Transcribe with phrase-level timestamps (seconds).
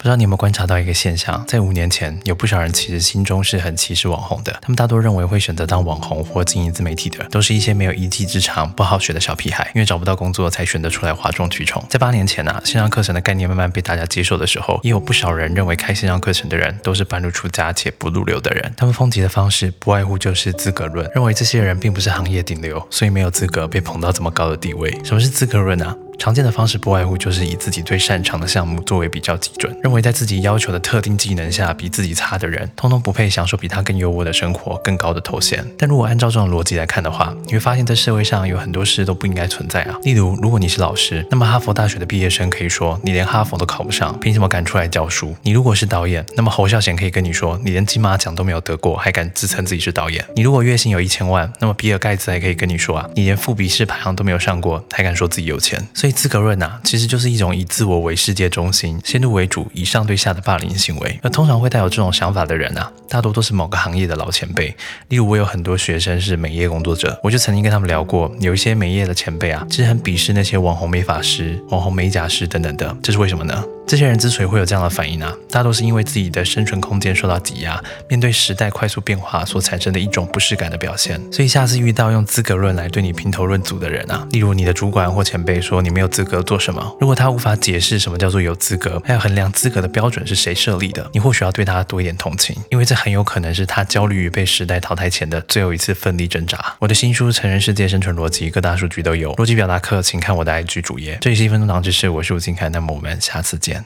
[0.00, 4.52] 不知道你有没有观察到一个现象，在五年前，有不少人其实心中是很歧视网红的。
[4.62, 11.84] 他们大多认为会选择当网红或经营自媒体的，都是一些没有一技之长、不好学的小屁孩，因为找不到工作才选择出来哗众取宠。
[11.90, 18.72] 在八年前啊，线上课程的概念慢慢被大家接受的时候，也有不少人认为开线上课程的人都是半路出家且不入流的人。
[18.76, 24.96] 他们抨击的方式不外乎就是资格论，认为这些人并不是行业顶流，所以没有资格被捧到这么高的地位。
[25.02, 25.96] 什么是资格论啊？
[26.18, 35.64] 常见的方式不外乎就是以自己最擅长的项目作为比较基准，认为在自己要求的特定技能下比自己差的人，通通不配享受比他更优渥的生活、更高的头衔。
[35.78, 39.96] 但如果按照这种逻辑来看的话，你会发现在社会上有很多事都不应该存在啊。
[40.02, 45.36] 例如，如果你是老师，那么哈佛大学的毕业生可以说你连哈佛都考不上，凭什么敢出来教书？
[45.42, 50.24] 你如果是导演，那么侯孝贤可以跟你说你连金马奖都没有得过，还敢自称自己是导演？
[50.34, 55.80] 你如果月薪有一千万，那么比尔盖茨还可以跟你说啊，你连富比士排行都没有上过，还敢说自己有钱？
[55.94, 56.80] 所以资格论啊。
[56.84, 61.18] 其实就是一种以自我为世界中心、先入为主、以上对下的霸凌行为。
[61.22, 64.74] 而通常会带有这种想法的人啊，大多都是某个行业的老前辈。
[65.08, 72.96] 例如，我有很多学生是美业工作者，我就曾经跟他们聊过，有一些美业的前辈啊，其实很鄙视那些网红美发师、网红美甲师等等的。
[73.02, 73.64] 这是为什么呢？
[73.88, 81.18] 这些人之所以会有这样的反应啊，大多是因为自己的生存空间受到挤压，面对时代快速变化所产生的一种不适感的表现。
[81.32, 96.62] 所以下次遇到用资格论来对你评头论足的人啊，例如你的主管或前辈说你没有资格做什么，如果他无法解释什么叫做有资格，还有衡量资格的标准是谁设立的，你或许要对他多一点同情，因为这很有可能是他焦虑于被时代淘汰前的最后一次奋力挣扎。
[96.78, 101.16] 我的新书《成人世界生存逻辑》各大数据都有，逻辑表达课请看我的 IG 主页。
[101.22, 103.77] 这里是一分钟堂知识，我是吴金凯，那么我们下次见。